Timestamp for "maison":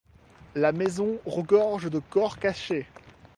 0.71-1.19